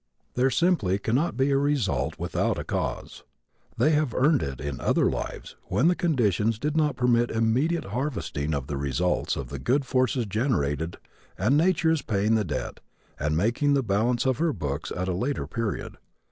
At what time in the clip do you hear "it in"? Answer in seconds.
4.41-4.81